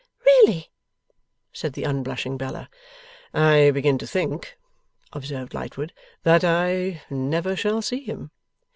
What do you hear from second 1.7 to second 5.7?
the unblushing Bella. 'I begin to think,' observed